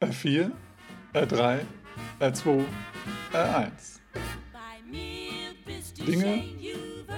[0.00, 0.52] R4,
[1.12, 1.58] R3,
[2.20, 2.64] R2,
[3.32, 3.98] R1.
[6.06, 6.44] Dinge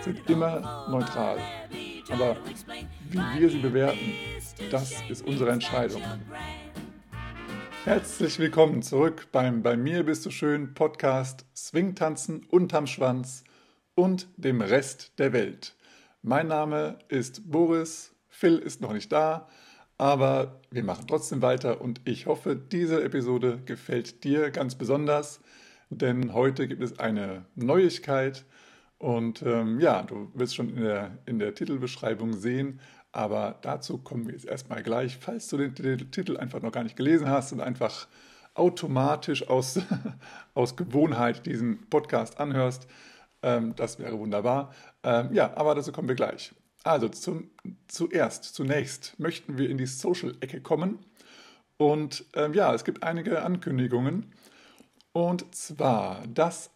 [0.00, 1.38] sind immer neutral.
[2.08, 2.38] Aber
[3.10, 4.14] wie wir sie bewerten,
[4.70, 6.02] das ist unsere Entscheidung.
[7.84, 13.44] Herzlich willkommen zurück beim Bei mir bist du schön Podcast Swingtanzen unterm Schwanz
[13.94, 15.76] und dem Rest der Welt.
[16.22, 19.48] Mein Name ist Boris, Phil ist noch nicht da,
[20.00, 25.42] aber wir machen trotzdem weiter und ich hoffe, diese Episode gefällt dir ganz besonders,
[25.90, 28.46] denn heute gibt es eine Neuigkeit
[28.96, 32.80] und ähm, ja, du wirst schon in der, in der Titelbeschreibung sehen,
[33.12, 35.18] aber dazu kommen wir jetzt erstmal gleich.
[35.18, 35.74] Falls du den
[36.10, 38.08] Titel einfach noch gar nicht gelesen hast und einfach
[38.54, 39.80] automatisch aus,
[40.54, 42.86] aus Gewohnheit diesen Podcast anhörst,
[43.42, 44.72] ähm, das wäre wunderbar.
[45.02, 46.54] Ähm, ja, aber dazu kommen wir gleich.
[46.82, 47.50] Also zum,
[47.88, 50.98] zuerst, zunächst möchten wir in die Social-Ecke kommen.
[51.76, 54.32] Und ähm, ja, es gibt einige Ankündigungen.
[55.12, 56.70] Und zwar das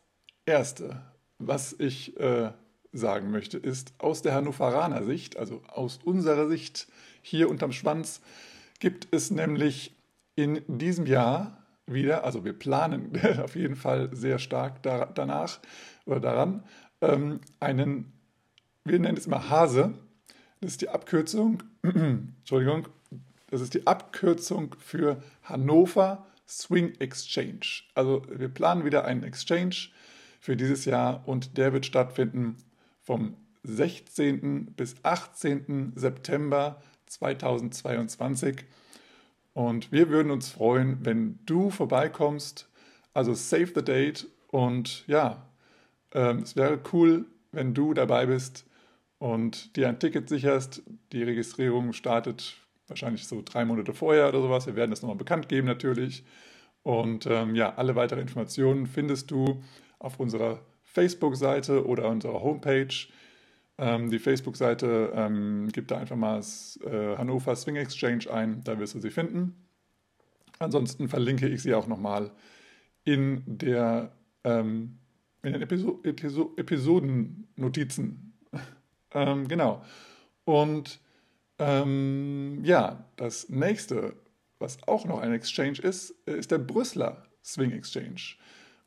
[0.47, 1.03] Erste,
[1.39, 2.53] was ich äh,
[2.93, 6.89] sagen möchte, ist aus der Hannoveraner Sicht, also aus unserer Sicht
[7.23, 8.21] hier unterm Schwanz,
[8.81, 9.95] gibt es nämlich
[10.37, 15.61] in diesem Jahr wieder, also wir planen auf jeden Fall sehr stark da, danach
[16.07, 16.65] oder daran,
[17.01, 18.14] ähm, einen
[18.85, 19.95] wir nennen es immer Hase.
[20.61, 22.89] Das ist die Abkürzung, Entschuldigung,
[23.51, 27.83] das ist die Abkürzung für Hannover Swing Exchange.
[27.95, 29.89] Also wir planen wieder einen Exchange
[30.41, 32.57] für dieses Jahr und der wird stattfinden
[33.03, 34.67] vom 16.
[34.75, 35.93] bis 18.
[35.95, 38.65] September 2022.
[39.55, 42.69] Und wir würden uns freuen, wenn du vorbeikommst.
[43.15, 45.47] Also save the date und ja,
[46.13, 48.65] ähm, es wäre cool, wenn du dabei bist
[49.25, 50.83] und dir ein Ticket sicherst.
[51.13, 52.59] Die Registrierung startet
[52.89, 54.67] wahrscheinlich so drei Monate vorher oder sowas.
[54.67, 56.25] Wir werden das nochmal bekannt geben natürlich.
[56.83, 59.63] Und ähm, ja, alle weiteren Informationen findest du
[59.99, 62.95] auf unserer Facebook-Seite oder unserer Homepage.
[63.79, 68.79] Ähm, die Facebook-Seite ähm, gibt da einfach mal das, äh, Hannover Swing Exchange ein, da
[68.79, 69.55] wirst du sie finden.
[70.59, 72.31] Ansonsten verlinke ich sie auch nochmal
[73.05, 74.13] in, der,
[74.45, 74.99] ähm,
[75.43, 78.34] in den Episo Episo Episodennotizen
[79.15, 79.83] ähm, genau.
[80.45, 81.01] Und
[81.59, 84.17] ähm, ja, das nächste,
[84.59, 88.37] was auch noch ein Exchange ist, ist der Brüsseler Swing Exchange.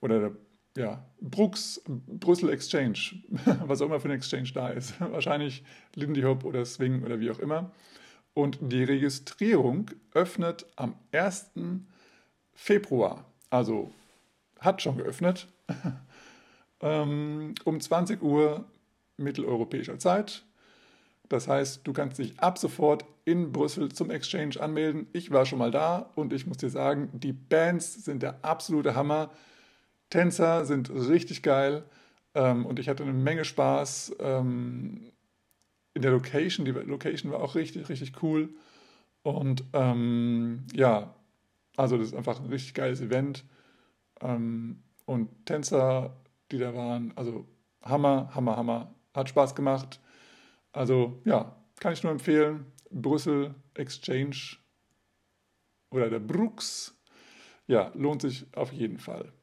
[0.02, 0.32] Oder der
[0.78, 3.00] ja, Brooks Brüssel Exchange,
[3.66, 5.00] was auch immer für ein Exchange da ist.
[5.02, 5.64] Wahrscheinlich
[5.96, 7.72] Lindy Hop oder Swing oder wie auch immer.
[8.34, 11.52] Und die Registrierung öffnet am 1.
[12.54, 13.92] Februar, also
[14.60, 15.48] hat schon geöffnet,
[16.82, 18.66] ähm, um 20 Uhr
[19.18, 20.46] mitteleuropäischer Zeit.
[21.30, 25.08] Das heißt, du kannst dich ab sofort in Brüssel zum Exchange anmelden.
[25.12, 28.96] Ich war schon mal da und ich muss dir sagen, die Bands sind der absolute
[28.96, 29.32] Hammer.
[30.10, 31.84] Tänzer sind richtig geil
[32.34, 35.12] ähm, und ich hatte eine Menge Spaß ähm,
[35.94, 36.66] in der Location.
[36.66, 38.50] Die Location war auch richtig, richtig cool.
[39.24, 41.14] Und ähm, ja,
[41.76, 43.44] also das ist einfach ein richtig geiles Event.
[44.22, 46.16] Ähm, und Tänzer,
[46.52, 47.46] die da waren, also
[47.82, 48.96] Hammer, Hammer, Hammer.
[49.18, 50.00] Hat Spaß gemacht.
[50.72, 52.68] Also ja, kann ich nur empfehlen.
[52.92, 54.58] Brüssel Exchange
[55.90, 56.96] oder der Brooks.
[57.66, 59.34] Ja, lohnt sich auf jeden Fall.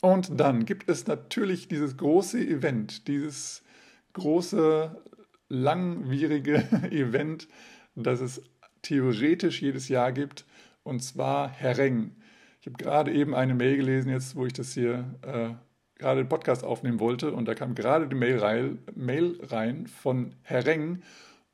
[0.00, 3.64] Und dann gibt es natürlich dieses große Event, dieses
[4.12, 5.02] große,
[5.48, 6.54] langwierige
[6.92, 7.48] Event,
[7.96, 8.42] das es
[8.82, 10.46] theoretisch jedes Jahr gibt,
[10.84, 12.14] und zwar Herreng.
[12.60, 15.65] Ich habe gerade eben eine Mail gelesen, jetzt wo ich das hier äh,
[15.98, 20.34] gerade den Podcast aufnehmen wollte und da kam gerade die Mail rein, Mail rein von
[20.42, 21.02] Herr Reng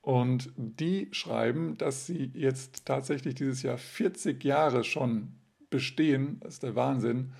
[0.00, 5.32] und die schreiben, dass sie jetzt tatsächlich dieses Jahr 40 Jahre schon
[5.70, 6.40] bestehen.
[6.40, 7.32] Das ist der Wahnsinn.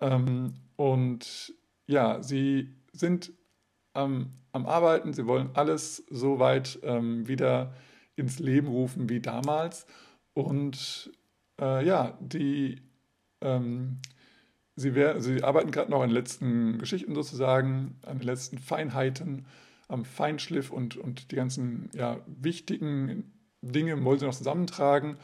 [0.00, 1.54] Ähm, und
[1.86, 3.32] ja, sie sind
[3.92, 7.74] am, am Arbeiten, sie wollen alles so weit ähm, wieder
[8.16, 9.86] ins Leben rufen wie damals.
[10.32, 11.12] Und
[11.60, 12.82] äh, ja, die
[13.40, 14.00] ähm,
[14.76, 19.46] Sie, wär, sie arbeiten gerade noch an den letzten Geschichten sozusagen, an den letzten Feinheiten,
[19.88, 23.32] am Feinschliff und, und die ganzen ja, wichtigen
[23.62, 25.16] Dinge wollen sie noch zusammentragen.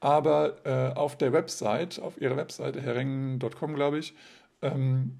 [0.00, 4.14] Aber äh, auf der Website, auf ihrer Webseite, herrengen.com, glaube ich,
[4.62, 5.18] ähm,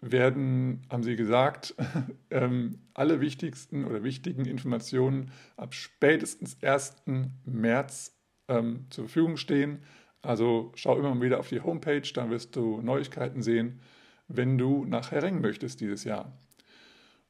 [0.00, 1.74] werden, haben sie gesagt,
[2.30, 7.02] ähm, alle wichtigsten oder wichtigen Informationen ab spätestens 1.
[7.44, 8.16] März
[8.48, 9.82] ähm, zur Verfügung stehen.
[10.22, 13.80] Also schau immer wieder auf die Homepage, dann wirst du Neuigkeiten sehen,
[14.26, 16.32] wenn du nach Herrengen möchtest dieses Jahr.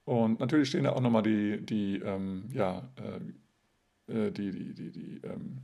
[0.05, 3.21] Und natürlich stehen da auch nochmal die, die, ähm, ja, äh,
[4.13, 5.59] äh, die, die, die, die, ähm,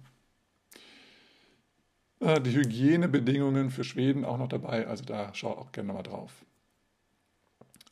[2.20, 4.86] äh, die Hygienebedingungen für Schweden auch noch dabei.
[4.86, 6.44] Also da schau auch gerne mal drauf.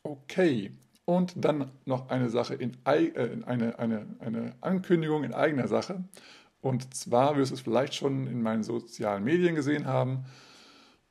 [0.03, 0.71] Okay,
[1.05, 3.11] und dann noch eine Sache in, äh,
[3.45, 6.03] eine, eine, eine Ankündigung in eigener Sache.
[6.63, 10.23] Und zwar wirst du es vielleicht schon in meinen sozialen Medien gesehen haben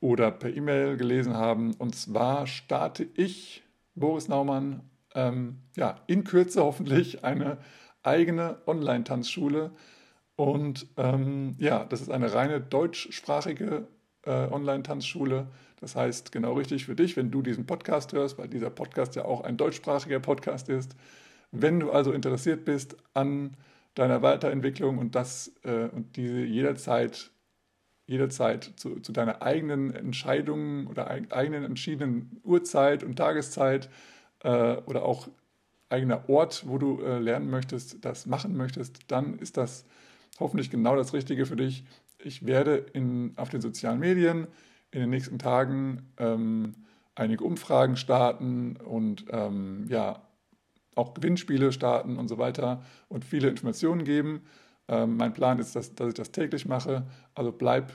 [0.00, 1.74] oder per E-Mail gelesen haben.
[1.74, 3.62] Und zwar starte ich,
[3.94, 4.80] Boris Naumann,
[5.14, 7.58] ähm, ja, in Kürze hoffentlich eine
[8.02, 9.72] eigene Online-Tanzschule.
[10.36, 13.86] Und ähm, ja, das ist eine reine deutschsprachige
[14.22, 15.48] äh, Online-Tanzschule.
[15.80, 19.26] Das heißt, genau richtig für dich, wenn du diesen Podcast hörst, weil dieser Podcast ja
[19.26, 20.96] auch ein deutschsprachiger Podcast ist.
[21.50, 23.54] Wenn du also interessiert bist an
[23.94, 27.30] deiner Weiterentwicklung und das äh, und diese jederzeit
[28.06, 33.88] jederzeit zu, zu deiner eigenen Entscheidung oder eigenen entschiedenen Uhrzeit und Tageszeit
[34.40, 35.28] äh, oder auch
[35.88, 39.84] eigener Ort, wo du äh, lernen möchtest, das machen möchtest, dann ist das
[40.40, 41.84] hoffentlich genau das Richtige für dich.
[42.18, 44.46] Ich werde in, auf den sozialen Medien
[44.90, 46.74] in den nächsten Tagen ähm,
[47.14, 50.22] einige Umfragen starten und ähm, ja,
[50.94, 54.42] auch Gewinnspiele starten und so weiter und viele Informationen geben.
[54.88, 57.06] Ähm, mein Plan ist, dass, dass ich das täglich mache.
[57.34, 57.92] Also bleib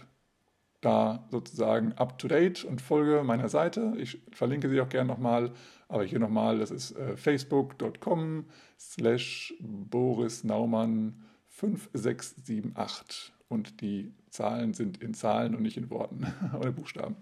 [0.81, 3.93] da sozusagen up to date und folge meiner Seite.
[3.97, 5.51] Ich verlinke sie auch gerne nochmal,
[5.87, 8.45] aber hier nochmal, das ist äh, facebook.com
[8.79, 16.27] slash Boris Naumann 5678 und die Zahlen sind in Zahlen und nicht in Worten
[16.59, 17.15] oder Buchstaben.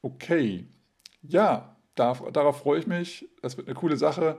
[0.00, 0.66] Okay,
[1.22, 3.28] ja, darf, darauf freue ich mich.
[3.42, 4.38] Das wird eine coole Sache.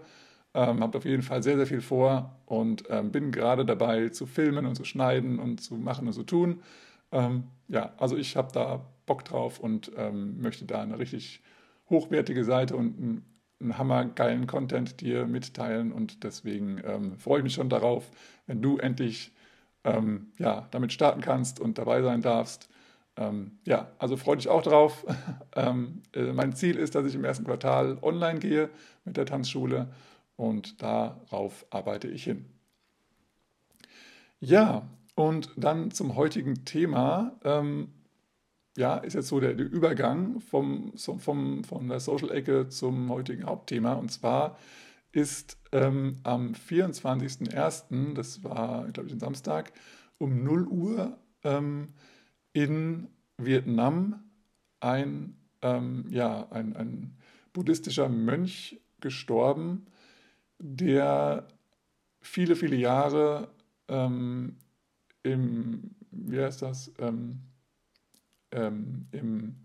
[0.54, 4.25] Ähm, habe auf jeden Fall sehr, sehr viel vor und ähm, bin gerade dabei zu
[4.25, 6.63] filmen und zu schneiden und zu machen und zu tun.
[7.12, 11.42] Ähm, ja, also ich habe da Bock drauf und ähm, möchte da eine richtig
[11.90, 13.25] hochwertige Seite und einen,
[13.60, 18.10] einen hammergeilen Content dir mitteilen und deswegen ähm, freue ich mich schon darauf,
[18.48, 19.31] wenn du endlich
[19.84, 22.69] ähm, ja, damit starten kannst und dabei sein darfst.
[23.66, 25.06] Ja, also freue dich auch drauf.
[25.56, 28.69] Äh, mein Ziel ist, dass ich im ersten Quartal online gehe
[29.04, 29.90] mit der Tanzschule
[30.39, 32.45] und darauf arbeite ich hin.
[34.39, 37.38] Ja, und dann zum heutigen Thema.
[37.44, 37.89] Ähm,
[38.77, 43.94] ja, ist jetzt so der, der Übergang vom, vom, von der Social-Ecke zum heutigen Hauptthema.
[43.94, 44.57] Und zwar
[45.12, 49.74] ist ähm, am 24.01., das war, glaube ich, ein Samstag,
[50.19, 51.89] um 0 Uhr ähm,
[52.53, 54.24] in Vietnam
[54.80, 57.18] ein, ähm, ja, ein, ein
[57.51, 59.86] buddhistischer Mönch gestorben,
[60.60, 61.48] der
[62.22, 63.50] viele, viele Jahre
[63.88, 64.58] ähm,
[65.24, 67.40] im, wie heißt das, ähm,
[68.52, 69.56] ähm, im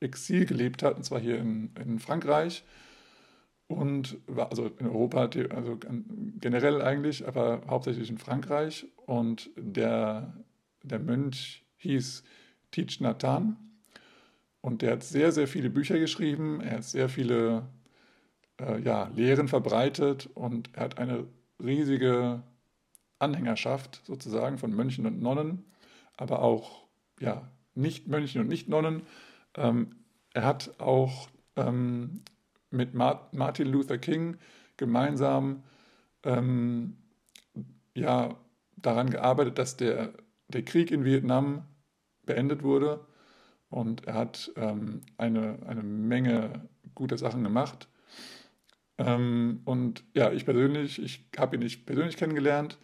[0.00, 2.64] Exil gelebt hat, und zwar hier in, in Frankreich.
[3.66, 5.78] Und war also in Europa, also
[6.38, 8.86] generell eigentlich, aber hauptsächlich in Frankreich.
[9.06, 10.34] Und der,
[10.82, 12.22] der Mönch hieß
[12.70, 13.56] Thich Nathan
[14.60, 17.66] und der hat sehr, sehr viele Bücher geschrieben, er hat sehr viele
[18.60, 21.26] äh, ja, Lehren verbreitet und er hat eine
[21.62, 22.42] riesige
[23.18, 25.64] Anhängerschaft sozusagen von Mönchen und Nonnen,
[26.16, 26.86] aber auch
[27.20, 29.02] ja, Nicht-Mönchen und Nicht-Nonnen.
[29.56, 29.96] Ähm,
[30.32, 32.22] er hat auch ähm,
[32.70, 34.36] mit Martin Luther King
[34.76, 35.62] gemeinsam
[36.24, 36.96] ähm,
[37.94, 38.36] ja,
[38.76, 40.12] daran gearbeitet, dass der,
[40.48, 41.64] der Krieg in Vietnam
[42.26, 43.06] beendet wurde.
[43.68, 47.88] Und er hat ähm, eine, eine Menge guter Sachen gemacht.
[48.98, 52.78] Ähm, und ja, ich persönlich, ich habe ihn nicht persönlich kennengelernt,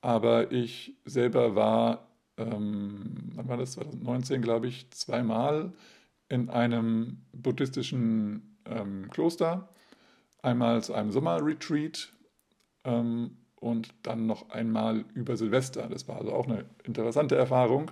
[0.00, 5.72] aber ich selber war, ähm, wann war das, 2019 glaube ich, zweimal
[6.28, 9.68] in einem buddhistischen ähm, Kloster,
[10.42, 12.12] einmal zu einem Sommerretreat
[12.84, 15.88] ähm, und dann noch einmal über Silvester.
[15.88, 17.90] Das war also auch eine interessante Erfahrung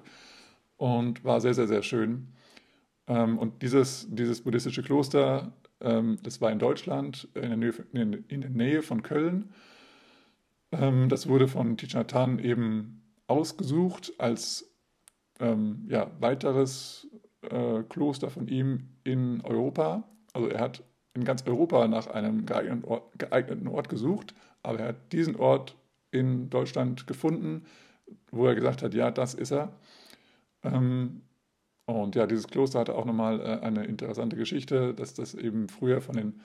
[0.76, 2.28] und war sehr, sehr, sehr schön.
[3.08, 8.50] Ähm, und dieses, dieses buddhistische Kloster, das war in Deutschland, in der Nähe, in, der
[8.50, 9.52] Nähe von Köln.
[10.72, 14.72] Ähm, das wurde von Hanh eben ausgesucht als
[15.40, 17.08] ähm, ja, weiteres
[17.42, 20.04] äh, Kloster von ihm in Europa.
[20.32, 20.82] Also er hat
[21.14, 25.76] in ganz Europa nach einem geeigneten Ort, geeigneten Ort gesucht, aber er hat diesen Ort
[26.10, 27.64] in Deutschland gefunden,
[28.30, 29.72] wo er gesagt hat, ja, das ist er.
[30.62, 31.22] Ähm,
[31.86, 36.00] und ja, dieses Kloster hatte auch nochmal äh, eine interessante Geschichte, dass das eben früher
[36.00, 36.40] von den,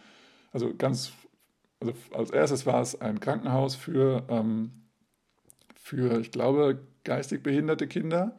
[0.52, 1.14] also ganz
[1.82, 4.72] also als erstes war es ein Krankenhaus für, ähm,
[5.76, 8.38] für, ich glaube, geistig behinderte Kinder.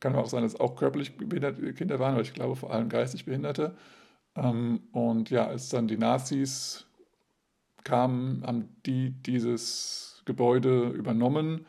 [0.00, 2.88] Kann auch sein, dass es auch körperlich behinderte Kinder waren, aber ich glaube vor allem
[2.88, 3.74] geistig behinderte.
[4.36, 6.86] Ähm, und ja, als dann die Nazis
[7.84, 11.66] kamen, haben die dieses Gebäude übernommen.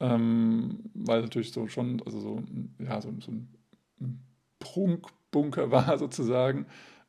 [0.00, 2.42] ähm, weil natürlich so schon, also so,
[2.80, 3.48] ja, so, so ein
[4.58, 6.66] Prunkbunker war sozusagen,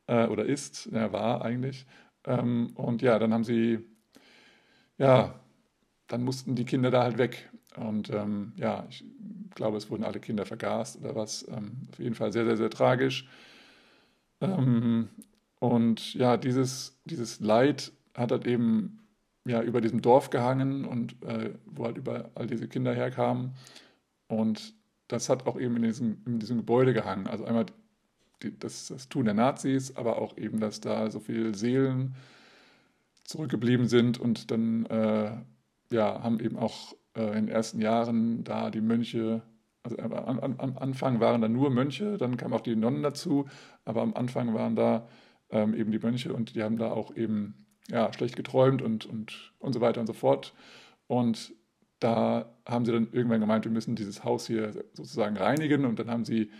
[0.07, 1.85] äh, oder ist, ja, war eigentlich.
[2.25, 3.79] Ähm, und ja, dann haben sie,
[4.97, 5.39] ja,
[6.07, 7.49] dann mussten die Kinder da halt weg.
[7.77, 9.03] Und ähm, ja, ich
[9.55, 11.45] glaube, es wurden alle Kinder vergast oder was.
[11.49, 13.27] Ähm, auf jeden Fall sehr, sehr, sehr tragisch.
[14.41, 15.09] Ähm,
[15.59, 18.99] und ja, dieses, dieses Leid hat halt eben
[19.45, 23.53] ja, über diesem Dorf gehangen und äh, wo halt überall diese Kinder herkamen.
[24.27, 24.73] Und
[25.07, 27.27] das hat auch eben in diesem, in diesem Gebäude gehangen.
[27.27, 27.65] Also einmal
[28.43, 32.15] die, das, das Tun der Nazis, aber auch eben, dass da so viele Seelen
[33.23, 35.31] zurückgeblieben sind und dann äh,
[35.91, 39.41] ja, haben eben auch äh, in den ersten Jahren da die Mönche,
[39.83, 43.45] also am, am, Anfang waren da nur Mönche, dann kamen auch die Nonnen dazu,
[43.83, 45.07] aber am Anfang waren da
[45.49, 49.53] ähm, eben die Mönche und die haben da auch eben ja, schlecht geträumt und, und,
[49.59, 50.53] und so weiter und so fort.
[51.07, 51.53] Und
[52.05, 56.11] da haben sie dann irgendwann gemeint, wir müssen dieses Haus hier sozusagen reinigen und dann
[56.11, 56.51] haben sie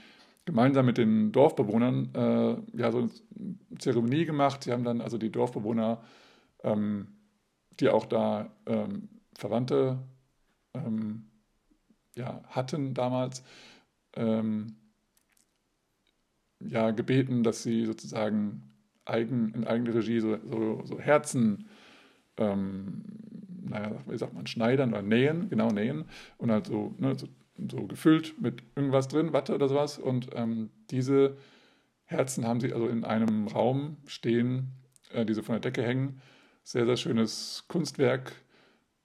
[0.46, 3.10] gemeinsam mit den Dorfbewohnern äh, ja so eine
[3.78, 4.64] Zeremonie gemacht.
[4.64, 6.02] Sie haben dann also die Dorfbewohner,
[6.64, 7.10] ähm,
[7.80, 10.00] die auch da ähm, Verwandte
[10.74, 11.28] ähm,
[12.16, 13.44] ja, hatten damals,
[14.16, 14.78] ähm,
[16.60, 18.74] ja, gebeten, dass sie sozusagen
[19.06, 21.68] eigen, in eigener Regie so, so, so Herzen,
[22.38, 23.04] ähm,
[23.70, 26.06] naja, wie sagt man, schneidern oder nähen, genau nähen
[26.38, 27.28] und halt so, ne, so,
[27.70, 29.98] so, gefüllt mit irgendwas drin, Watte oder sowas.
[29.98, 31.38] Und ähm, diese
[32.06, 34.72] Herzen haben sie also in einem Raum stehen,
[35.12, 36.22] äh, die so von der Decke hängen.
[36.64, 38.34] Sehr, sehr schönes Kunstwerk.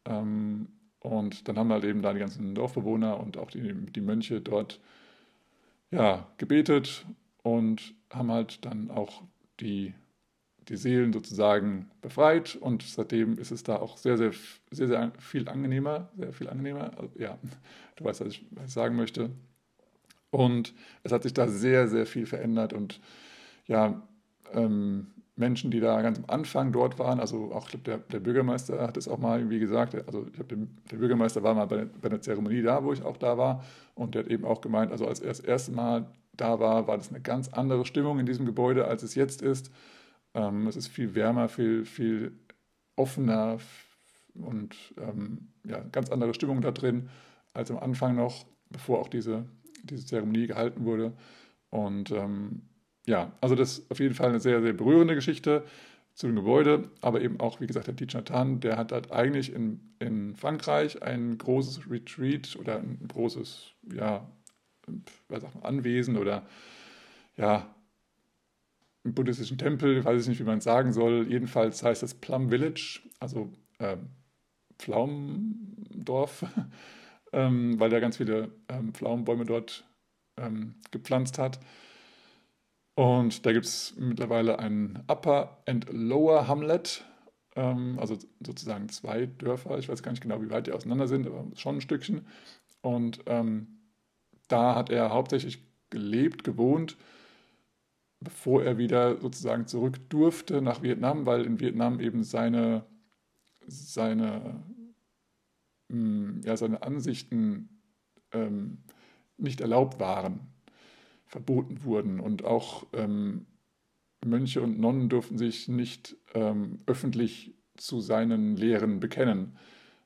[0.05, 0.69] Ähm,
[1.01, 4.81] und dann haben halt eben da die ganzen Dorfbewohner und auch die, die Mönche dort
[5.91, 7.07] ja, gebetet
[7.43, 9.23] und haben halt dann auch
[9.61, 9.95] die,
[10.71, 14.31] die Seelen sozusagen befreit und seitdem ist es da auch sehr, sehr,
[14.71, 16.93] sehr, sehr viel angenehmer, sehr viel angenehmer.
[16.97, 17.37] Also, ja,
[17.97, 19.31] du weißt, was ich, was ich sagen möchte.
[20.31, 20.73] Und
[21.03, 23.01] es hat sich da sehr, sehr viel verändert und
[23.67, 24.01] ja,
[24.53, 28.97] ähm, Menschen, die da ganz am Anfang dort waren, also auch der, der Bürgermeister hat
[28.97, 32.21] es auch mal irgendwie gesagt, also ich habe der Bürgermeister war mal bei, bei einer
[32.21, 35.19] Zeremonie da, wo ich auch da war und der hat eben auch gemeint, also als
[35.19, 38.85] er das erste Mal da war, war das eine ganz andere Stimmung in diesem Gebäude,
[38.87, 39.73] als es jetzt ist.
[40.35, 42.33] Ähm, es ist viel wärmer, viel, viel
[42.97, 43.59] offener
[44.35, 47.09] und ähm, ja, ganz andere Stimmung da drin
[47.53, 49.45] als am Anfang noch, bevor auch diese,
[49.83, 51.13] diese Zeremonie gehalten wurde.
[51.71, 52.63] Und ähm,
[53.07, 55.65] ja, also das ist auf jeden Fall eine sehr, sehr berührende Geschichte
[56.15, 58.31] zu dem Gebäude, aber eben auch, wie gesagt, der Thich Nhat
[58.63, 64.29] der hat halt eigentlich in, in Frankreich ein großes Retreat oder ein großes, ja,
[65.29, 66.47] was sagt man, Anwesen oder
[67.37, 67.75] ja,
[69.05, 71.27] buddhistischen Tempel, weiß ich nicht, wie man es sagen soll.
[71.29, 73.97] Jedenfalls heißt es Plum Village, also äh,
[74.79, 76.45] Pflaumendorf,
[77.33, 79.85] ähm, weil er ganz viele ähm, Pflaumenbäume dort
[80.37, 81.61] ähm, gepflanzt hat.
[82.95, 87.05] Und da gibt es mittlerweile ein Upper and Lower Hamlet,
[87.57, 89.79] ähm, also sozusagen zwei Dörfer.
[89.79, 92.27] Ich weiß gar nicht genau, wie weit die auseinander sind, aber schon ein Stückchen.
[92.83, 93.81] Und ähm,
[94.49, 96.97] da hat er hauptsächlich gelebt, gewohnt,
[98.21, 102.85] bevor er wieder sozusagen zurück durfte nach Vietnam, weil in Vietnam eben seine,
[103.67, 104.63] seine,
[105.91, 107.81] hm, ja, seine Ansichten
[108.33, 108.79] ähm,
[109.39, 110.41] nicht erlaubt waren,
[111.27, 112.21] verboten wurden.
[112.21, 113.47] Und auch ähm,
[114.25, 119.57] Mönche und Nonnen durften sich nicht ähm, öffentlich zu seinen Lehren bekennen.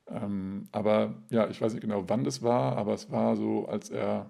[0.07, 3.89] Ähm, aber ja, ich weiß nicht genau, wann das war, aber es war so, als
[3.89, 4.29] er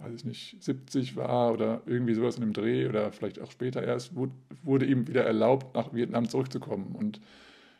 [0.00, 3.82] weiß ich nicht, 70 war oder irgendwie sowas in dem Dreh oder vielleicht auch später
[3.82, 6.94] erst, wurde ihm wieder erlaubt, nach Vietnam zurückzukommen.
[6.94, 7.20] Und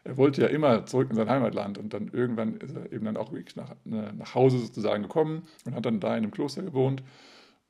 [0.05, 3.17] er wollte ja immer zurück in sein Heimatland und dann irgendwann ist er eben dann
[3.17, 6.63] auch wirklich nach, ne, nach Hause sozusagen gekommen und hat dann da in einem Kloster
[6.63, 7.03] gewohnt.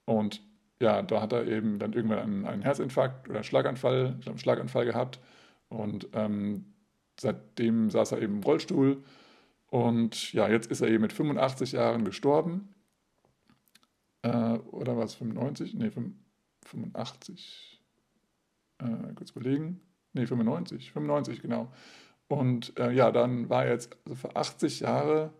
[0.04, 0.42] Und
[0.80, 4.84] ja, da hat er eben dann irgendwann einen, einen Herzinfarkt oder einen Schlaganfall, einen Schlaganfall
[4.84, 5.20] gehabt.
[5.68, 6.64] Und ähm,
[7.20, 9.02] seitdem saß er eben im Rollstuhl.
[9.68, 12.68] Und ja, jetzt ist er eben mit 85 Jahren gestorben
[14.22, 15.74] äh, oder war es 95?
[15.74, 17.82] Nee, 85.
[18.78, 19.80] Äh, kurz überlegen.
[20.12, 20.92] Nee, 95.
[20.92, 21.72] 95, genau.
[22.28, 25.32] Und äh, ja, dann war er jetzt, also für 80 Jahre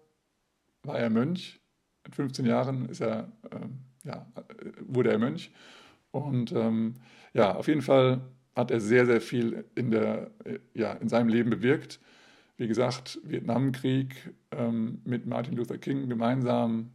[0.83, 1.61] war er Mönch.
[2.07, 4.27] In 15 Jahren ist er, ähm, ja,
[4.81, 5.53] wurde er Mönch.
[6.11, 6.95] Und ähm,
[7.35, 8.21] ja, auf jeden Fall
[8.57, 10.31] hat er sehr, sehr viel in, der,
[10.75, 12.01] ja, in seinem Leben bewirkt.
[12.57, 16.91] Wie gesagt, Vietnamkrieg ähm, mit Martin Luther King gemeinsam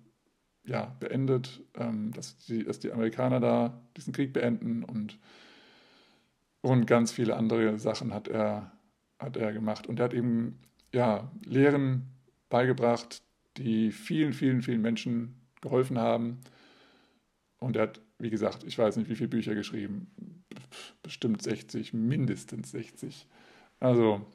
[0.65, 5.19] ja, beendet, ähm, dass, die, dass die Amerikaner da diesen Krieg beenden und,
[6.62, 8.72] und ganz viele andere Sachen hat er,
[9.19, 9.88] hat er gemacht.
[9.88, 10.60] Und er hat eben
[10.93, 12.10] ja, Lehren
[12.50, 13.22] beigebracht,
[13.57, 16.41] die vielen, vielen, vielen Menschen geholfen haben.
[17.60, 20.43] Und er hat, wie gesagt, ich weiß nicht, wie viele Bücher geschrieben.
[21.03, 23.27] Bestimmt 60, mindestens 60.
[23.79, 24.25] Also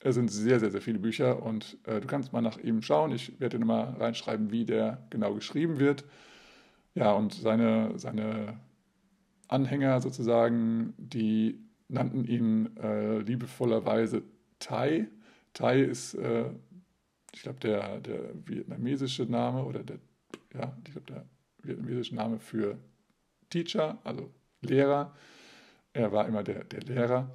[0.00, 3.12] es sind sehr, sehr, sehr viele Bücher und äh, du kannst mal nach ihm schauen.
[3.12, 6.04] Ich werde dir mal reinschreiben, wie der genau geschrieben wird.
[6.94, 8.58] Ja, und seine, seine
[9.48, 14.22] Anhänger sozusagen, die nannten ihn äh, liebevollerweise
[14.58, 15.08] Tai.
[15.52, 16.50] Tai ist, äh,
[17.34, 19.98] ich glaube, der, der vietnamesische Name oder der,
[20.54, 21.24] ja, ich glaube, der
[21.62, 22.78] vietnamesische Name für
[23.50, 24.30] Teacher, also
[24.62, 25.14] Lehrer.
[25.92, 27.30] Er war immer der, der Lehrer.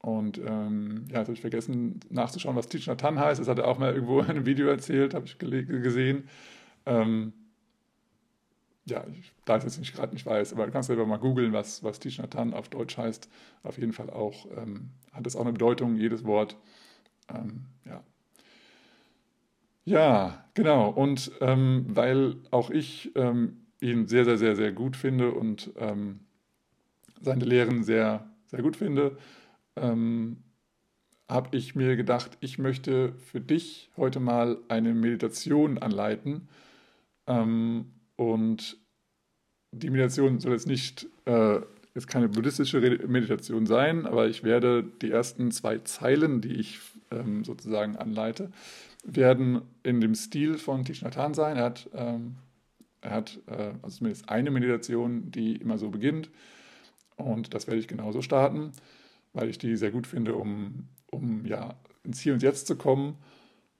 [0.00, 3.40] Und ähm, ja, jetzt habe ich vergessen nachzuschauen, was Teach Nathan heißt.
[3.40, 6.28] Das hat er auch mal irgendwo in einem Video erzählt, habe ich gesehen.
[6.86, 7.32] Ähm,
[8.86, 9.04] ja,
[9.44, 11.98] da ich jetzt nicht gerade nicht weiß, aber du kannst selber mal googeln, was, was
[11.98, 13.28] Teach Nathan auf Deutsch heißt.
[13.62, 16.56] Auf jeden Fall auch, ähm, hat es auch eine Bedeutung, jedes Wort.
[17.28, 18.02] Ähm, ja.
[19.84, 20.88] ja, genau.
[20.88, 25.72] Und ähm, weil auch ich ähm, ihn sehr, sehr, sehr, sehr gut finde und
[27.20, 29.18] seine Lehren sehr, sehr gut finde,
[29.82, 30.38] ähm,
[31.28, 36.48] habe ich mir gedacht, ich möchte für dich heute mal eine Meditation anleiten.
[37.26, 38.78] Ähm, und
[39.72, 41.60] die Meditation soll jetzt nicht äh,
[41.94, 46.78] jetzt keine buddhistische Meditation sein, aber ich werde die ersten zwei Zeilen, die ich
[47.10, 48.50] ähm, sozusagen anleite,
[49.04, 51.56] werden in dem Stil von Thich Nhat Hanh sein.
[51.56, 52.36] Er hat, ähm,
[53.02, 56.30] er hat äh, also zumindest eine Meditation, die immer so beginnt.
[57.16, 58.72] Und das werde ich genauso starten
[59.32, 63.16] weil ich die sehr gut finde, um, um ja, ins Hier und Jetzt zu kommen.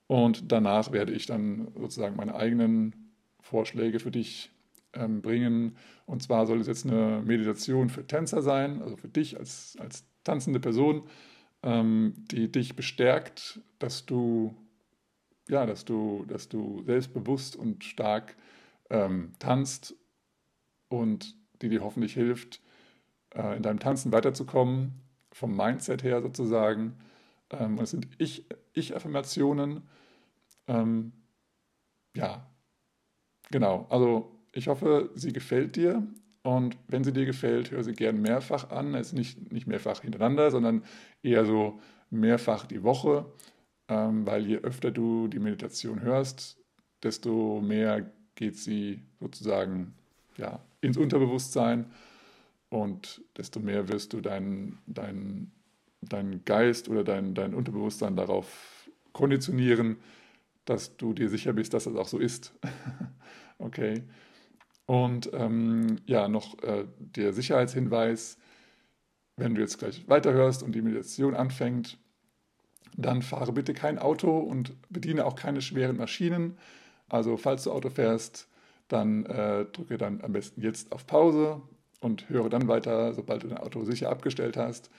[0.07, 4.51] Und danach werde ich dann sozusagen meine eigenen Vorschläge für dich
[4.93, 5.75] ähm, bringen.
[6.05, 10.05] Und zwar soll es jetzt eine Meditation für Tänzer sein, also für dich als, als
[10.23, 11.03] tanzende Person,
[11.63, 14.55] ähm, die dich bestärkt, dass du,
[15.47, 18.35] ja, dass du, dass du selbstbewusst und stark
[18.89, 19.95] ähm, tanzt
[20.87, 22.61] und die dir hoffentlich hilft,
[23.35, 24.93] äh, in deinem Tanzen weiterzukommen
[25.31, 26.97] vom Mindset her sozusagen.
[27.51, 29.77] Ähm, es sind Ich-Affirmationen.
[29.77, 29.83] Ich
[30.67, 31.13] ähm,
[32.15, 32.45] ja,
[33.51, 33.87] genau.
[33.89, 36.03] Also ich hoffe, sie gefällt dir.
[36.41, 38.93] Und wenn sie dir gefällt, hör sie gern mehrfach an.
[38.93, 40.83] Ist nicht, nicht mehrfach hintereinander, sondern
[41.21, 43.25] eher so mehrfach die Woche.
[43.87, 46.57] Ähm, weil je öfter du die Meditation hörst,
[47.03, 49.93] desto mehr geht sie sozusagen
[50.37, 51.85] ja, ins Unterbewusstsein
[52.69, 55.51] und desto mehr wirst du deinen dein,
[56.01, 59.97] dein Geist oder dein, dein Unterbewusstsein darauf konditionieren,
[60.65, 62.53] dass du dir sicher bist, dass das auch so ist.
[63.57, 64.03] okay.
[64.85, 68.37] Und ähm, ja, noch äh, der Sicherheitshinweis,
[69.35, 71.97] wenn du jetzt gleich weiterhörst und die Meditation anfängt,
[72.97, 76.57] dann fahre bitte kein Auto und bediene auch keine schweren Maschinen.
[77.07, 78.47] Also falls du Auto fährst,
[78.87, 81.61] dann äh, drücke dann am besten jetzt auf Pause,
[81.99, 84.89] und höre dann weiter, sobald du dein Auto sicher abgestellt hast.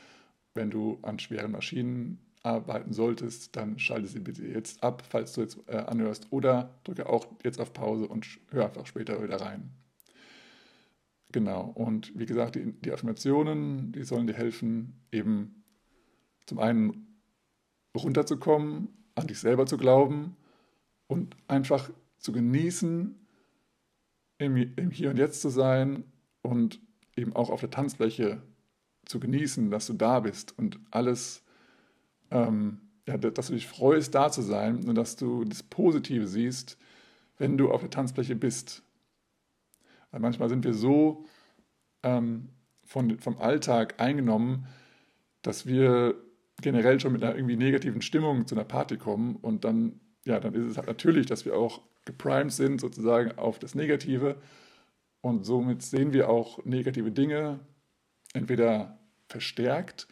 [0.55, 5.43] Wenn du an schweren Maschinen arbeiten solltest, dann schalte sie bitte jetzt ab, falls du
[5.43, 9.71] jetzt äh, anhörst, oder drücke auch jetzt auf Pause und hör einfach später wieder rein.
[11.33, 15.63] Genau, und wie gesagt, die, die Affirmationen, die sollen dir helfen, eben
[16.47, 17.23] zum einen
[17.97, 20.37] runterzukommen, an dich selber zu glauben
[21.07, 23.15] und einfach zu genießen,
[24.39, 26.05] im, im Hier und Jetzt zu sein
[26.43, 26.81] und
[27.21, 28.43] eben auch auf der Tanzfläche
[29.05, 31.43] zu genießen, dass du da bist und alles,
[32.31, 36.79] ähm, ja, dass du dich freust, da zu sein und dass du das Positive siehst,
[37.39, 38.83] wenn du auf der Tanzfläche bist.
[40.11, 41.25] Weil manchmal sind wir so
[42.03, 42.49] ähm,
[42.85, 44.67] von, vom Alltag eingenommen,
[45.43, 46.15] dass wir
[46.61, 50.55] generell schon mit einer irgendwie negativen Stimmung zu einer Party kommen und dann, ja, dann
[50.55, 54.37] ist es halt natürlich, dass wir auch geprimed sind sozusagen auf das Negative
[55.21, 57.61] und somit sehen wir auch negative Dinge
[58.33, 60.09] entweder verstärkt,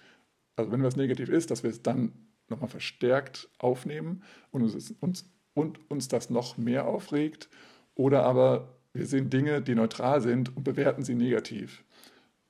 [0.57, 2.13] also wenn was negativ ist, dass wir es dann
[2.49, 7.49] nochmal verstärkt aufnehmen und uns, uns, und uns das noch mehr aufregt,
[7.95, 11.85] oder aber wir sehen Dinge, die neutral sind und bewerten sie negativ.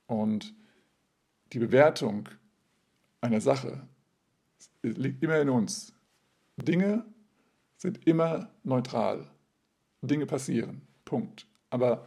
[0.06, 0.54] Und
[1.52, 2.28] die Bewertung
[3.20, 3.86] einer Sache
[4.82, 5.92] liegt immer in uns.
[6.56, 7.04] Dinge
[7.76, 9.28] sind immer neutral.
[10.02, 10.82] Dinge passieren.
[11.04, 11.46] Punkt.
[11.70, 12.06] Aber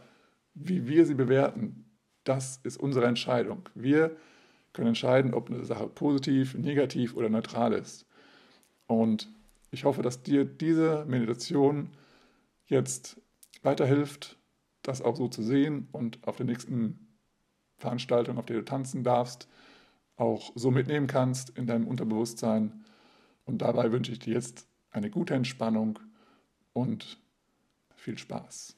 [0.54, 1.84] wie wir sie bewerten,
[2.24, 3.68] das ist unsere Entscheidung.
[3.74, 4.16] Wir
[4.72, 8.06] können entscheiden, ob eine Sache positiv, negativ oder neutral ist.
[8.86, 9.28] Und
[9.70, 11.90] ich hoffe, dass dir diese Meditation
[12.66, 13.20] jetzt
[13.62, 14.38] weiterhilft,
[14.82, 17.18] das auch so zu sehen und auf der nächsten
[17.78, 19.48] Veranstaltung, auf der du tanzen darfst,
[20.16, 22.84] auch so mitnehmen kannst in deinem Unterbewusstsein.
[23.44, 25.98] Und dabei wünsche ich dir jetzt eine gute Entspannung
[26.72, 27.18] und
[27.96, 28.76] viel Spaß.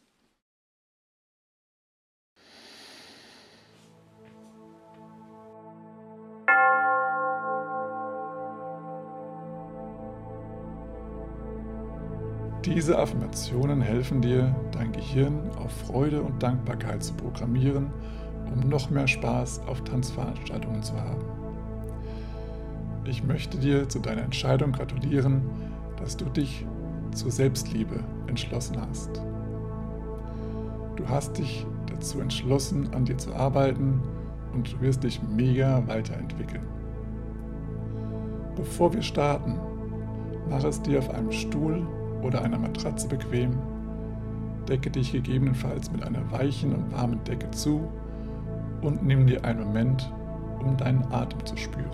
[12.65, 17.91] Diese Affirmationen helfen dir, dein Gehirn auf Freude und Dankbarkeit zu programmieren,
[18.51, 21.25] um noch mehr Spaß auf Tanzveranstaltungen zu haben.
[23.05, 25.43] Ich möchte dir zu deiner Entscheidung gratulieren,
[25.99, 26.65] dass du dich
[27.13, 29.21] zur Selbstliebe entschlossen hast.
[30.97, 34.01] Du hast dich dazu entschlossen, an dir zu arbeiten
[34.55, 36.65] und du wirst dich mega weiterentwickeln.
[38.57, 39.61] Bevor wir starten,
[40.49, 41.87] mach es dir auf einem Stuhl
[42.25, 43.59] oder einer Matratze bequem,
[44.69, 47.87] decke dich gegebenenfalls mit einer weichen und warmen Decke zu
[48.81, 50.11] und nimm dir einen Moment,
[50.59, 51.91] um deinen Atem zu spüren.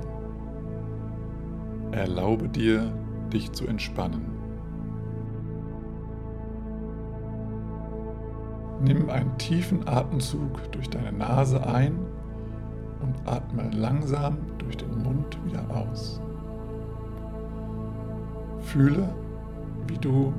[1.90, 2.92] Erlaube dir,
[3.32, 4.22] dich zu entspannen.
[8.82, 11.98] Nimm einen tiefen Atemzug durch deine Nase ein
[13.02, 16.20] und atme langsam durch den Mund wieder aus.
[18.60, 19.08] Fühle,
[20.00, 20.32] du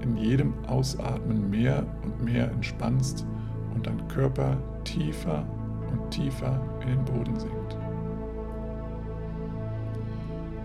[0.00, 3.26] in jedem Ausatmen mehr und mehr entspannst
[3.74, 5.44] und dein Körper tiefer
[5.90, 7.76] und tiefer in den Boden sinkt.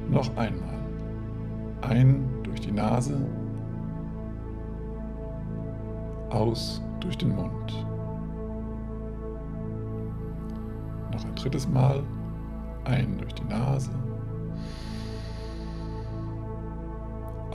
[0.09, 0.79] Noch einmal.
[1.81, 3.25] Ein durch die Nase,
[6.29, 7.85] aus durch den Mund.
[11.11, 12.03] Noch ein drittes Mal.
[12.85, 13.91] Ein durch die Nase,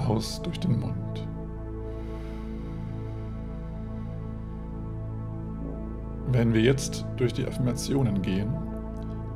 [0.09, 1.27] aus durch den Mund.
[6.31, 8.53] Wenn wir jetzt durch die Affirmationen gehen,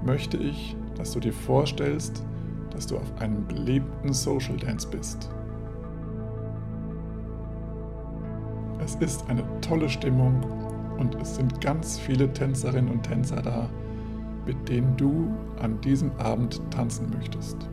[0.04, 2.24] möchte ich, dass du dir vorstellst,
[2.70, 5.30] dass du auf einem belebten Social Dance bist.
[8.84, 10.42] Es ist eine tolle Stimmung
[10.98, 13.70] und es sind ganz viele Tänzerinnen und Tänzer da,
[14.44, 15.28] mit denen du
[15.60, 17.71] an diesem Abend tanzen möchtest.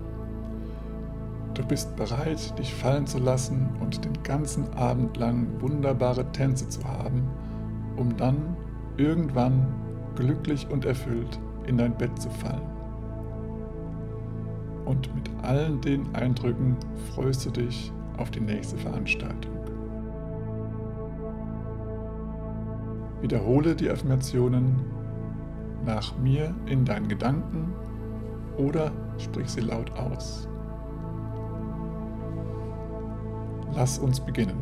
[1.60, 6.82] Du bist bereit, dich fallen zu lassen und den ganzen Abend lang wunderbare Tänze zu
[6.86, 7.28] haben,
[7.98, 8.56] um dann
[8.96, 9.68] irgendwann
[10.16, 12.66] glücklich und erfüllt in dein Bett zu fallen.
[14.86, 16.78] Und mit allen den Eindrücken
[17.14, 19.52] freust du dich auf die nächste Veranstaltung.
[23.20, 24.78] Wiederhole die Affirmationen
[25.86, 27.74] nach mir in deinen Gedanken
[28.58, 30.48] oder sprich sie laut aus.
[33.76, 34.58] Lass uns beginnen.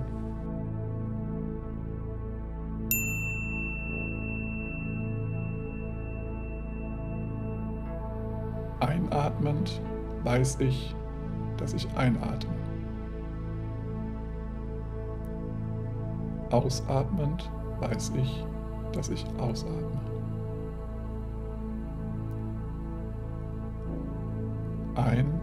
[8.80, 9.82] Einatmend
[10.24, 10.96] weiß ich,
[11.58, 12.54] dass ich einatme.
[16.52, 18.46] Ausatmend weiß ich,
[18.94, 20.00] dass ich ausatme.
[24.96, 25.37] Ein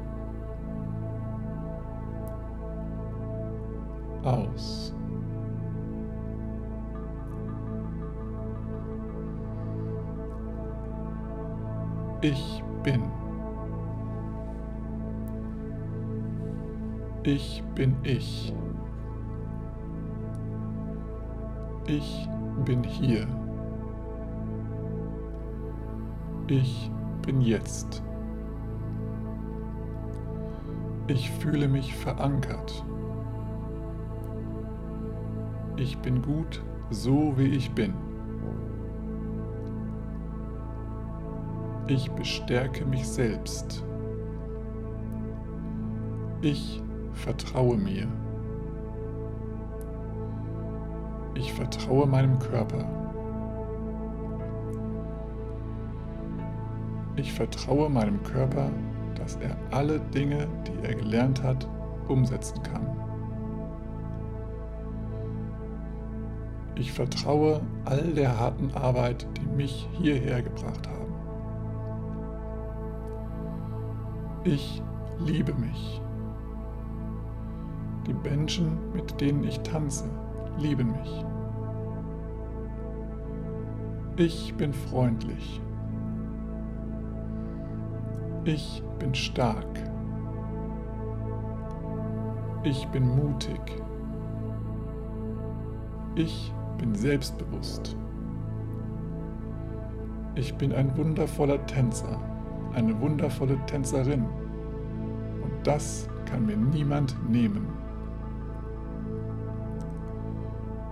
[12.24, 13.02] Ich bin.
[17.22, 18.54] Ich bin ich.
[21.86, 22.28] Ich
[22.64, 23.26] bin hier.
[26.46, 26.90] Ich
[27.26, 28.02] bin jetzt.
[31.08, 32.86] Ich fühle mich verankert.
[35.76, 38.13] Ich bin gut, so wie ich bin.
[41.86, 43.84] Ich bestärke mich selbst.
[46.40, 48.06] Ich vertraue mir.
[51.34, 52.86] Ich vertraue meinem Körper.
[57.16, 58.70] Ich vertraue meinem Körper,
[59.14, 61.68] dass er alle Dinge, die er gelernt hat,
[62.08, 62.86] umsetzen kann.
[66.76, 71.03] Ich vertraue all der harten Arbeit, die mich hierher gebracht haben.
[74.44, 74.82] Ich
[75.20, 76.02] liebe mich.
[78.06, 80.04] Die Menschen, mit denen ich tanze,
[80.58, 81.24] lieben mich.
[84.16, 85.62] Ich bin freundlich.
[88.44, 89.66] Ich bin stark.
[92.64, 93.60] Ich bin mutig.
[96.16, 97.96] Ich bin selbstbewusst.
[100.34, 102.18] Ich bin ein wundervoller Tänzer,
[102.74, 104.24] eine wundervolle Tänzerin.
[105.42, 107.66] Und das kann mir niemand nehmen.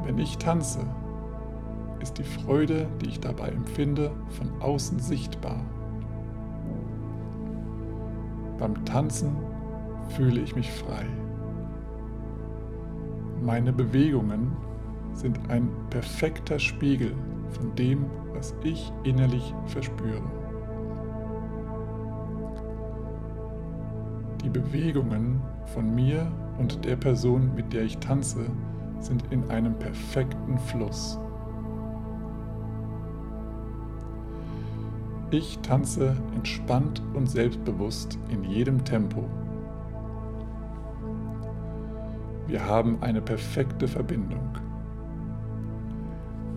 [0.05, 0.81] Wenn ich tanze,
[2.01, 5.61] ist die Freude, die ich dabei empfinde, von außen sichtbar.
[8.59, 9.37] Beim Tanzen
[10.09, 11.07] fühle ich mich frei.
[13.45, 14.57] Meine Bewegungen
[15.15, 17.15] sind ein perfekter Spiegel
[17.51, 20.42] von dem, was ich innerlich verspüre.
[24.43, 26.27] Die Bewegungen von mir
[26.59, 28.47] und der Person, mit der ich tanze,
[28.99, 31.19] sind in einem perfekten Fluss.
[35.31, 39.25] Ich tanze entspannt und selbstbewusst in jedem Tempo.
[42.47, 44.59] Wir haben eine perfekte Verbindung.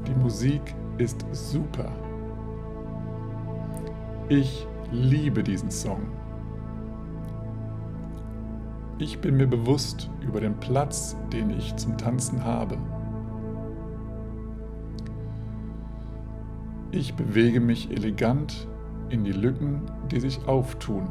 [0.07, 1.89] Die Musik ist super.
[4.27, 6.01] Ich liebe diesen Song.
[8.97, 12.77] Ich bin mir bewusst über den Platz, den ich zum Tanzen habe.
[16.91, 18.69] Ich bewege mich elegant
[19.09, 19.81] in die Lücken,
[20.11, 21.09] die sich auftun.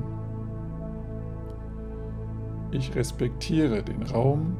[2.70, 4.56] Ich respektiere den Raum,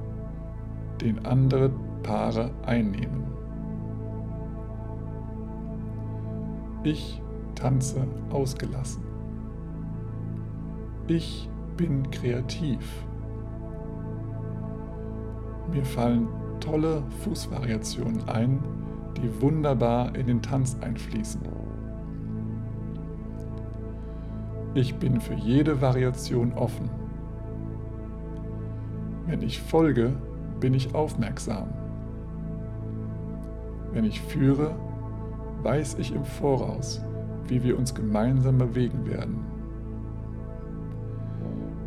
[1.00, 1.70] den andere
[2.02, 3.24] Paare einnehmen.
[6.82, 7.22] Ich
[7.54, 9.02] tanze ausgelassen.
[11.06, 13.04] Ich bin kreativ.
[15.74, 16.28] Mir fallen
[16.60, 18.62] tolle Fußvariationen ein,
[19.16, 21.40] die wunderbar in den Tanz einfließen.
[24.74, 26.88] Ich bin für jede Variation offen.
[29.26, 30.12] Wenn ich folge,
[30.60, 31.68] bin ich aufmerksam.
[33.92, 34.76] Wenn ich führe,
[35.64, 37.02] weiß ich im Voraus,
[37.48, 39.44] wie wir uns gemeinsam bewegen werden.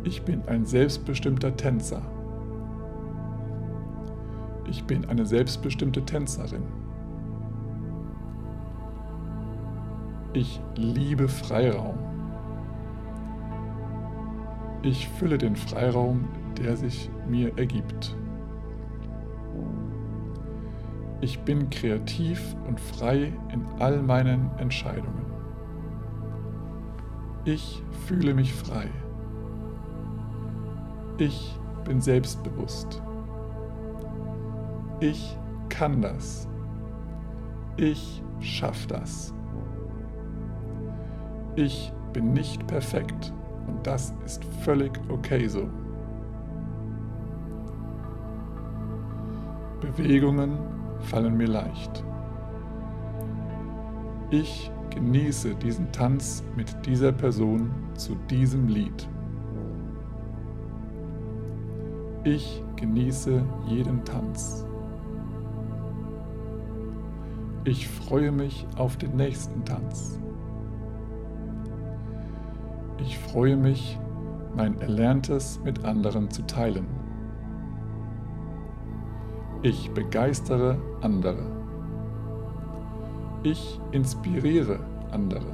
[0.04, 2.02] Ich bin ein selbstbestimmter Tänzer.
[4.68, 6.62] Ich bin eine selbstbestimmte Tänzerin.
[10.34, 11.98] Ich liebe Freiraum.
[14.82, 16.28] Ich fülle den Freiraum,
[16.58, 18.14] der sich mir ergibt.
[21.22, 25.24] Ich bin kreativ und frei in all meinen Entscheidungen.
[27.44, 28.88] Ich fühle mich frei.
[31.16, 33.02] Ich bin selbstbewusst.
[35.00, 36.48] Ich kann das.
[37.76, 39.32] Ich schaffe das.
[41.54, 43.32] Ich bin nicht perfekt
[43.66, 45.68] und das ist völlig okay so.
[49.80, 50.58] Bewegungen
[51.00, 52.04] fallen mir leicht.
[54.30, 59.08] Ich genieße diesen Tanz mit dieser Person zu diesem Lied.
[62.24, 64.67] Ich genieße jeden Tanz.
[67.68, 70.18] Ich freue mich auf den nächsten Tanz.
[72.98, 73.98] Ich freue mich,
[74.56, 76.86] mein Erlerntes mit anderen zu teilen.
[79.60, 81.44] Ich begeistere andere.
[83.42, 85.52] Ich inspiriere andere.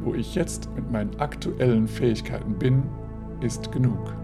[0.00, 2.82] Wo ich jetzt mit meinen aktuellen Fähigkeiten bin,
[3.42, 4.14] ist genug.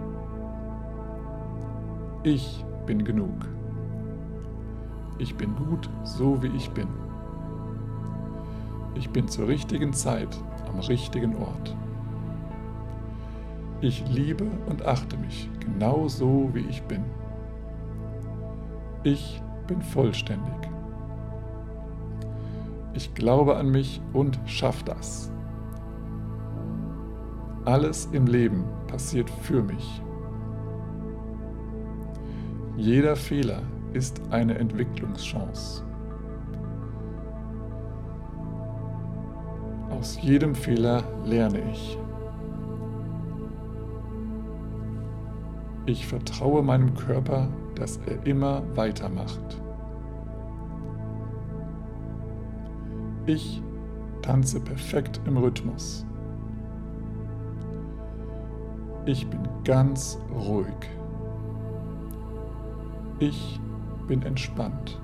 [2.22, 3.34] Ich bin genug.
[5.18, 6.88] Ich bin gut, so wie ich bin.
[8.94, 10.28] Ich bin zur richtigen Zeit
[10.68, 11.76] am richtigen Ort.
[13.80, 17.04] Ich liebe und achte mich genau so, wie ich bin.
[19.02, 20.54] Ich bin vollständig.
[22.94, 25.32] Ich glaube an mich und schaffe das.
[27.64, 30.02] Alles im Leben passiert für mich.
[32.76, 35.84] Jeder Fehler ist eine Entwicklungschance.
[39.90, 41.98] Aus jedem Fehler lerne ich.
[45.86, 49.60] Ich vertraue meinem Körper, dass er immer weitermacht.
[53.26, 53.62] Ich
[54.22, 56.06] tanze perfekt im Rhythmus.
[59.04, 60.74] Ich bin ganz ruhig.
[63.18, 63.60] Ich
[64.06, 65.00] bin entspannt.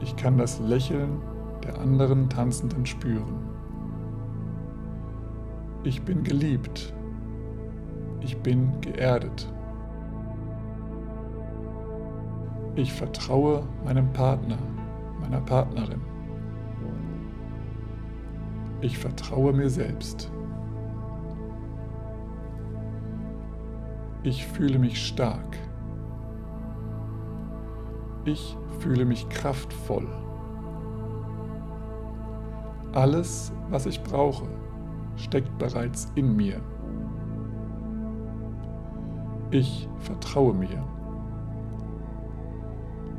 [0.00, 1.20] Ich kann das Lächeln
[1.62, 3.38] der anderen Tanzenden spüren.
[5.84, 6.92] Ich bin geliebt.
[8.20, 9.52] Ich bin geerdet.
[12.74, 14.58] Ich vertraue meinem Partner,
[15.20, 16.00] meiner Partnerin.
[18.80, 20.31] Ich vertraue mir selbst.
[24.24, 25.58] Ich fühle mich stark.
[28.24, 30.06] Ich fühle mich kraftvoll.
[32.92, 34.46] Alles, was ich brauche,
[35.16, 36.60] steckt bereits in mir.
[39.50, 40.86] Ich vertraue mir.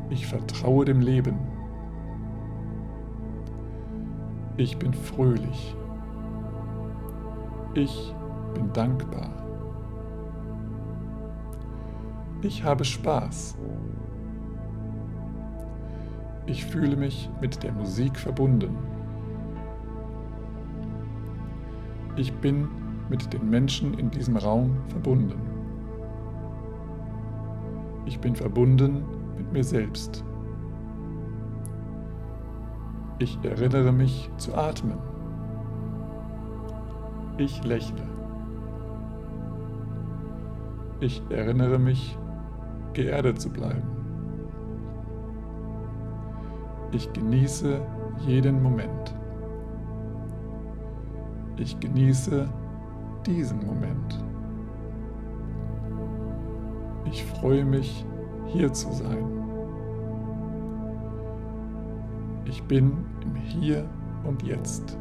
[0.10, 1.38] Ich vertraue dem Leben.
[4.56, 5.76] Ich bin fröhlich.
[7.74, 8.16] Ich
[8.54, 9.43] bin dankbar.
[12.44, 13.58] Ich habe Spaß.
[16.46, 18.76] Ich fühle mich mit der Musik verbunden.
[22.18, 22.68] Ich bin
[23.10, 25.40] mit den Menschen in diesem Raum verbunden.
[28.06, 29.06] Ich bin verbunden
[29.38, 30.26] mit mir selbst.
[33.20, 34.98] Ich erinnere mich zu atmen.
[37.38, 38.04] Ich lächle.
[41.00, 42.18] Ich erinnere mich,
[42.94, 43.84] geerdet zu bleiben.
[46.92, 47.82] Ich genieße
[48.26, 49.16] jeden Moment.
[51.58, 52.48] Ich genieße
[53.26, 54.24] diesen Moment.
[57.06, 58.06] Ich freue mich,
[58.48, 59.26] hier zu sein.
[62.46, 63.86] Ich bin im Hier
[64.24, 64.98] und Jetzt.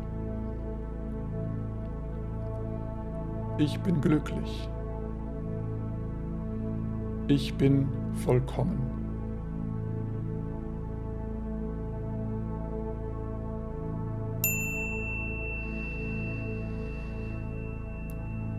[3.58, 4.68] Ich bin glücklich.
[7.28, 7.88] Ich bin
[8.24, 8.78] vollkommen.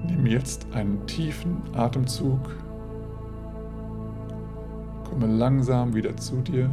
[0.05, 2.39] Nimm jetzt einen tiefen Atemzug.
[5.03, 6.69] Komme langsam wieder zu dir.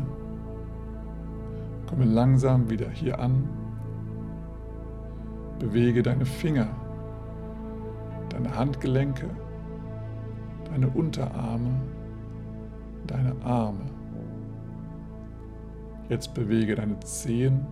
[1.86, 3.48] Komme langsam wieder hier an.
[5.58, 6.68] Bewege deine Finger,
[8.30, 9.28] deine Handgelenke,
[10.70, 11.80] deine Unterarme,
[13.06, 13.84] deine Arme.
[16.08, 17.66] Jetzt bewege deine Zehen,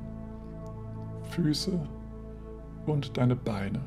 [1.30, 1.78] Füße
[2.86, 3.80] und deine Beine.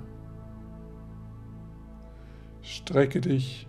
[2.62, 3.68] Strecke dich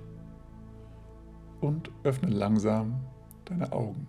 [1.61, 3.00] und öffne langsam
[3.44, 4.07] deine Augen.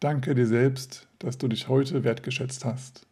[0.00, 3.09] Danke dir selbst, dass du dich heute wertgeschätzt hast.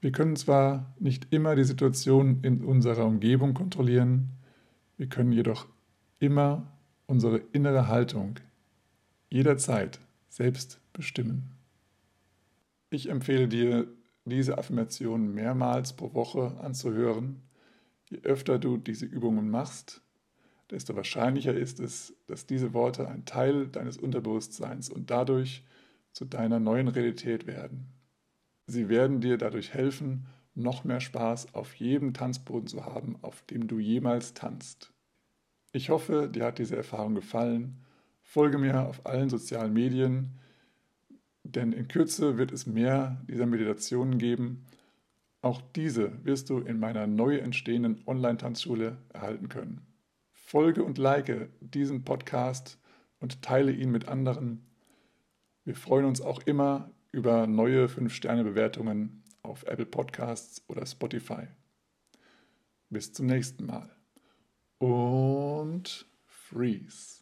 [0.00, 4.30] Wir können zwar nicht immer die Situation in unserer Umgebung kontrollieren,
[4.96, 5.66] wir können jedoch
[6.20, 6.72] immer
[7.06, 8.36] unsere innere Haltung
[9.30, 11.50] jederzeit selbst bestimmen.
[12.90, 13.88] Ich empfehle dir,
[14.24, 17.42] diese Affirmation mehrmals pro Woche anzuhören.
[18.10, 20.02] Je öfter du diese Übungen machst,
[20.70, 25.64] desto wahrscheinlicher ist es, dass diese Worte ein Teil deines Unterbewusstseins und dadurch
[26.12, 27.86] zu deiner neuen Realität werden.
[28.66, 33.68] Sie werden dir dadurch helfen, noch mehr Spaß auf jedem Tanzboden zu haben, auf dem
[33.68, 34.92] du jemals tanzt.
[35.72, 37.84] Ich hoffe, dir hat diese Erfahrung gefallen.
[38.22, 40.38] Folge mir auf allen sozialen Medien,
[41.44, 44.64] denn in Kürze wird es mehr dieser Meditationen geben.
[45.42, 49.86] Auch diese wirst du in meiner neu entstehenden Online-Tanzschule erhalten können.
[50.32, 52.78] Folge und like diesen Podcast
[53.20, 54.64] und teile ihn mit anderen.
[55.64, 61.48] Wir freuen uns auch immer über neue 5-Sterne-Bewertungen auf Apple Podcasts oder Spotify.
[62.90, 63.90] Bis zum nächsten Mal.
[64.76, 67.15] Und freeze.